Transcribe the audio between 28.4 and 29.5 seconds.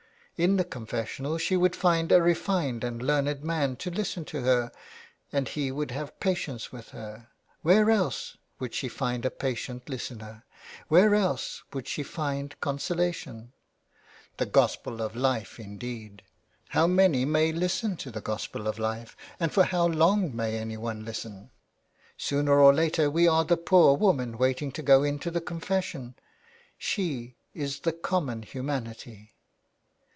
humanity.